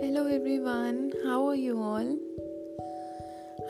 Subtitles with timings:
[0.00, 2.16] Hello everyone, how are you all?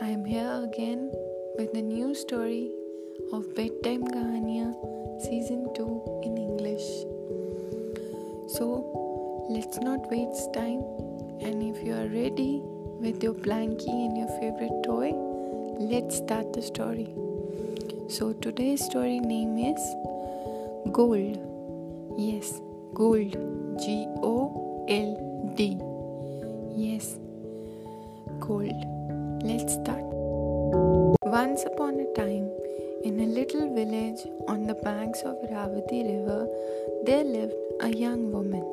[0.01, 1.11] I am here again
[1.59, 2.71] with a new story
[3.33, 4.75] of Bedtime Kahaniya
[5.23, 6.87] Season 2 in English.
[8.57, 10.83] So, let's not waste time
[11.41, 12.61] and if you are ready
[13.01, 15.13] with your blankie and your favorite toy,
[15.79, 17.09] let's start the story.
[18.09, 19.81] So, today's story name is
[20.93, 21.39] Gold.
[22.19, 22.61] Yes,
[22.95, 23.33] Gold.
[23.79, 25.92] G O L D.
[26.75, 27.19] Yes,
[28.41, 28.73] gold.
[29.45, 30.03] Let's start.
[31.25, 32.49] Once upon a time,
[33.05, 36.49] in a little village on the banks of Ravati River,
[37.05, 38.65] there lived a young woman.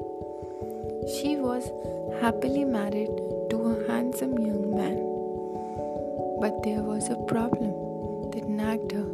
[1.13, 1.71] She was
[2.21, 3.11] happily married
[3.49, 4.99] to a handsome young man.
[6.39, 9.09] But there was a problem that nagged her.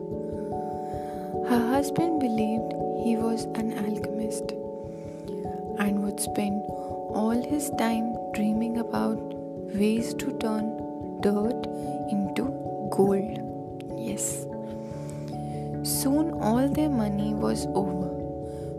[1.49, 2.71] Her husband believed
[3.03, 4.51] he was an alchemist
[5.79, 6.61] and would spend
[7.15, 9.17] all his time dreaming about
[9.81, 10.65] ways to turn
[11.21, 11.65] dirt
[12.11, 12.43] into
[12.91, 13.39] gold.
[13.97, 14.45] Yes.
[15.83, 18.09] Soon all their money was over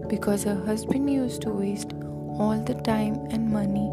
[0.08, 1.94] because her husband used to waste
[2.38, 3.88] all the time and money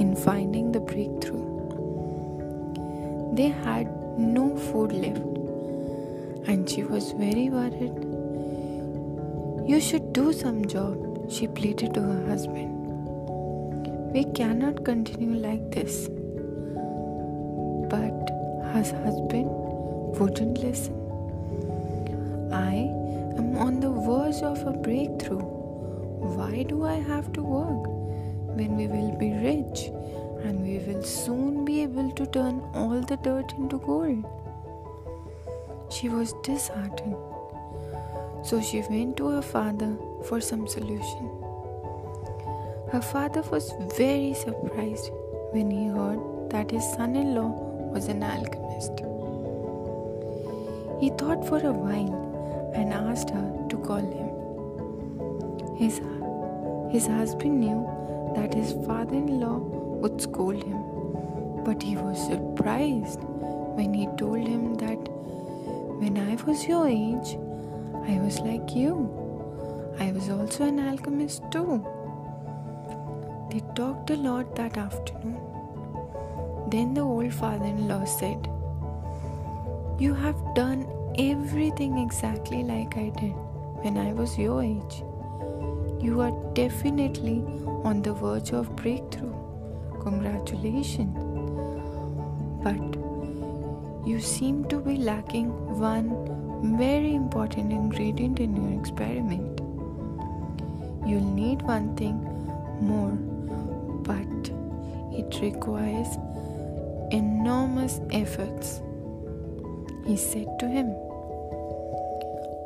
[0.00, 1.44] in finding the breakthrough.
[3.34, 3.86] They had
[4.18, 5.34] no food left
[6.48, 7.94] and she was very worried.
[9.68, 12.73] You should do some job, she pleaded to her husband.
[14.14, 16.06] We cannot continue like this.
[17.90, 18.30] But
[18.70, 19.48] her husband
[20.20, 20.94] wouldn't listen.
[22.52, 22.74] I
[23.36, 25.42] am on the verge of a breakthrough.
[26.36, 27.88] Why do I have to work
[28.56, 29.90] when we will be rich
[30.44, 34.24] and we will soon be able to turn all the dirt into gold?
[35.90, 37.16] She was disheartened.
[38.44, 39.96] So she went to her father
[40.28, 41.43] for some solution.
[42.94, 45.10] Her father was very surprised
[45.50, 47.48] when he heard that his son in law
[47.92, 48.92] was an alchemist.
[51.00, 54.30] He thought for a while and asked her to call him.
[55.76, 56.00] His,
[56.92, 57.82] his husband knew
[58.36, 63.18] that his father in law would scold him, but he was surprised
[63.74, 65.02] when he told him that
[65.98, 67.36] when I was your age,
[68.06, 69.10] I was like you.
[69.98, 71.84] I was also an alchemist too.
[73.54, 75.38] They talked a lot that afternoon.
[76.70, 78.48] Then the old father in law said,
[79.96, 83.36] You have done everything exactly like I did
[83.84, 85.04] when I was your age.
[86.00, 87.44] You are definitely
[87.84, 89.32] on the verge of breakthrough.
[90.02, 91.16] Congratulations.
[92.64, 92.98] But
[94.04, 99.60] you seem to be lacking one very important ingredient in your experiment.
[101.06, 102.18] You'll need one thing
[102.80, 103.16] more
[104.04, 104.50] but
[105.12, 106.08] it requires
[107.10, 108.80] enormous efforts.
[110.06, 110.88] He said to him,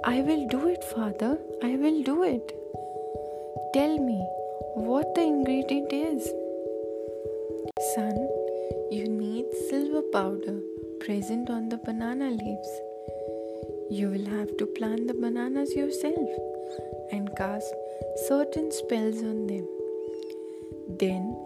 [0.04, 2.53] I will do it, father, I will do it.
[3.75, 4.19] Tell me
[4.75, 6.25] what the ingredient is.
[7.94, 8.16] Son,
[8.91, 10.60] you need silver powder
[11.00, 12.81] present on the banana leaves.
[13.91, 16.28] You will have to plant the bananas yourself
[17.12, 17.75] and cast
[18.27, 19.78] certain spells on them.
[20.88, 21.37] Then,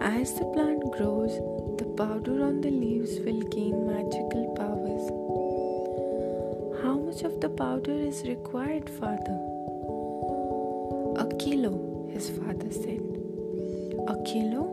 [0.00, 1.30] as the plant grows,
[1.78, 5.06] the powder on the leaves will gain magical powers.
[6.82, 9.38] How much of the powder is required, father?
[11.16, 13.00] A kilo, his father said.
[14.08, 14.66] A kilo?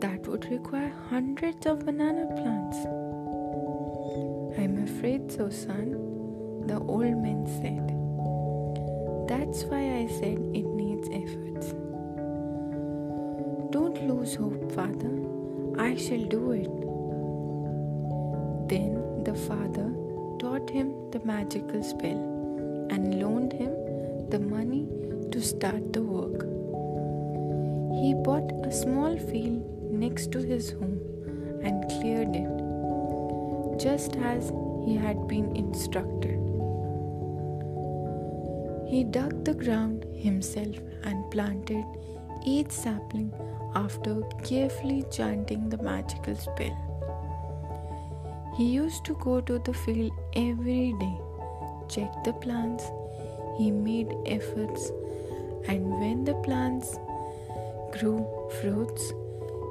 [0.00, 2.76] That would require hundreds of banana plants.
[4.56, 7.90] I'm afraid so, son, the old man said.
[9.28, 11.74] That's why I said it needs efforts.
[13.74, 15.12] Don't lose hope, Father.
[15.76, 16.74] I shall do it.
[18.68, 19.86] Then the father
[20.38, 22.20] taught him the magical spell
[22.92, 23.72] and loaned him
[24.30, 24.86] the money
[25.32, 26.44] to start the work.
[28.00, 31.00] He bought a small field next to his home
[31.64, 34.52] and cleared it, just as
[34.84, 36.38] he had been instructed.
[38.88, 41.84] He dug the ground himself and planted
[42.44, 43.32] each sapling
[43.74, 46.76] after carefully chanting the magical spell.
[48.56, 51.18] He used to go to the field every day,
[51.88, 52.84] check the plants,
[53.58, 54.90] he made efforts,
[55.66, 56.96] and when the plants
[57.98, 58.26] grew
[58.60, 59.12] fruits,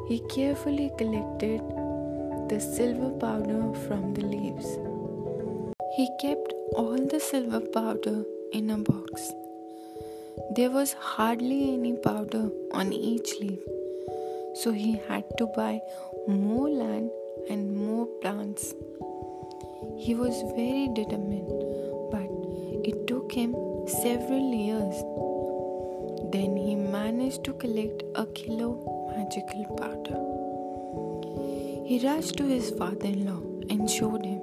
[0.08, 1.62] he carefully collected
[2.50, 4.78] the silver powder from the leaves.
[5.96, 9.32] He kept all the silver powder in a box.
[10.56, 13.60] There was hardly any powder on each leaf
[14.54, 15.82] so he had to buy
[16.28, 17.10] more land
[17.50, 18.74] and more plants.
[19.98, 21.50] He was very determined,
[22.12, 22.30] but
[22.88, 23.56] it took him
[23.88, 24.96] several years.
[26.32, 28.70] Then he managed to collect a kilo
[29.16, 30.22] magical powder.
[31.86, 34.42] He rushed to his father in law and showed him.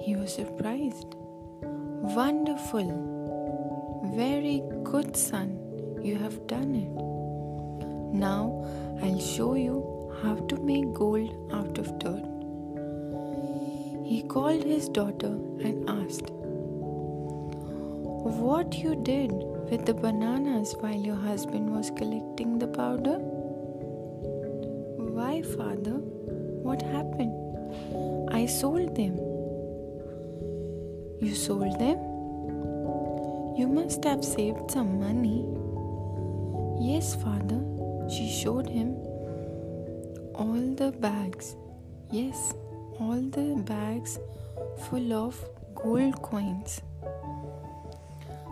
[0.00, 1.14] He was surprised.
[1.62, 3.21] Wonderful!
[4.14, 5.58] Very good, son.
[6.02, 6.92] You have done it.
[8.14, 8.66] Now
[9.02, 12.22] I'll show you how to make gold out of dirt.
[14.04, 15.32] He called his daughter
[15.64, 16.30] and asked,
[18.42, 19.32] What you did
[19.70, 23.16] with the bananas while your husband was collecting the powder?
[25.16, 26.00] Why, father?
[26.68, 27.32] What happened?
[28.30, 29.16] I sold them.
[31.18, 32.11] You sold them?
[33.54, 35.44] You must have saved some money.
[36.80, 37.60] Yes, father.
[38.08, 38.96] She showed him
[40.34, 41.54] all the bags.
[42.10, 42.54] Yes,
[42.98, 44.18] all the bags
[44.88, 45.44] full of
[45.74, 46.80] gold coins.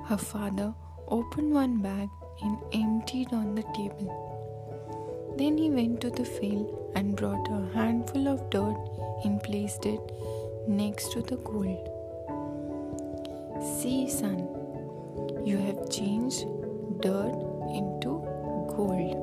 [0.07, 0.75] Her father
[1.09, 2.09] opened one bag
[2.43, 5.35] and emptied on the table.
[5.39, 8.77] Then he went to the field and brought a handful of dirt
[9.25, 10.01] and placed it
[10.69, 11.89] next to the gold.
[13.81, 14.60] See, son,
[15.45, 16.47] you have changed
[17.01, 17.35] dirt
[17.75, 18.23] into
[18.77, 19.17] gold.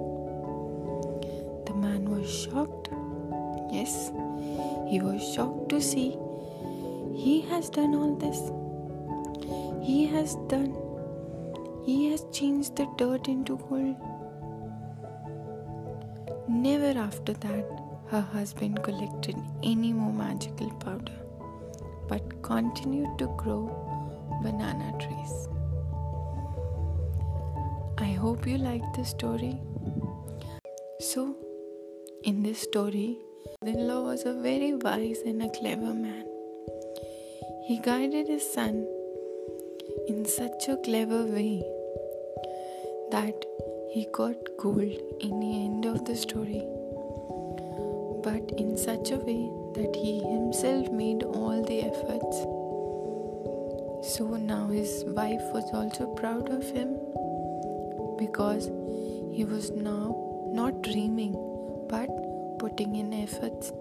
[1.67, 2.89] The man was shocked.
[3.71, 4.11] Yes,
[4.87, 6.17] he was shocked to see
[7.15, 8.39] he has done all this.
[9.85, 10.75] He has done,
[11.83, 13.95] he has changed the dirt into gold.
[16.47, 17.65] Never after that,
[18.09, 21.19] her husband collected any more magical powder,
[22.07, 23.61] but continued to grow
[24.41, 25.47] banana trees.
[28.07, 29.59] I hope you liked this story.
[31.01, 31.35] So,
[32.23, 33.17] in this story,
[33.61, 36.23] in law was a very wise and a clever man.
[37.67, 38.87] He guided his son
[40.07, 41.61] in such a clever way
[43.11, 43.45] that
[43.91, 46.63] he got gold in the end of the story,
[48.23, 49.43] but in such a way
[49.79, 52.37] that he himself made all the efforts.
[54.15, 56.97] So now his wife was also proud of him
[58.17, 58.69] because
[59.33, 60.15] he was now
[60.51, 61.33] not dreaming
[61.89, 62.09] but
[62.59, 63.71] putting in efforts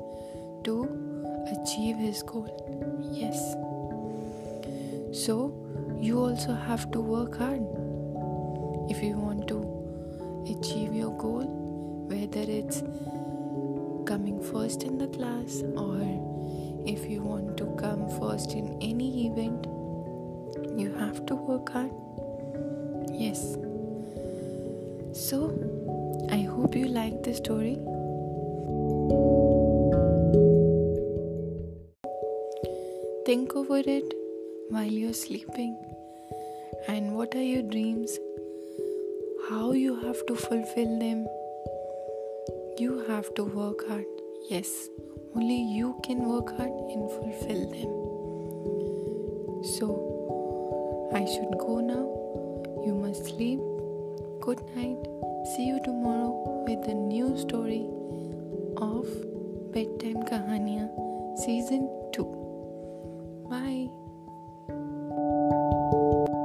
[0.64, 0.74] to
[1.52, 2.48] achieve his goal.
[3.10, 3.54] Yes.
[5.24, 5.52] So
[5.98, 7.62] you also have to work hard
[8.90, 9.58] if you want to
[10.50, 11.44] achieve your goal,
[12.08, 12.82] whether it's
[14.06, 16.00] coming first in the class or
[16.86, 19.66] if you want to come first in any event,
[20.78, 21.90] you have to work hard.
[23.10, 23.56] Yes.
[25.16, 25.38] So,
[26.30, 27.76] I hope you like the story.
[33.24, 34.12] Think over it
[34.68, 35.78] while you're sleeping.
[36.86, 38.18] And what are your dreams?
[39.48, 41.26] How you have to fulfill them?
[42.76, 44.04] You have to work hard.
[44.50, 44.90] Yes,
[45.34, 47.90] only you can work hard and fulfill them.
[49.78, 52.04] So, I should go now.
[52.84, 53.60] You must sleep.
[54.46, 55.02] Good night.
[55.56, 56.30] See you tomorrow
[56.68, 57.82] with a new story
[58.76, 59.10] of
[59.72, 60.86] Bedtime Kahaniya
[61.36, 63.46] Season 2.
[63.50, 63.95] Bye.